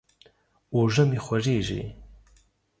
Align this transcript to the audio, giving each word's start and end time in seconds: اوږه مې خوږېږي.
اوږه 0.73 1.03
مې 1.09 1.19
خوږېږي. 1.25 1.81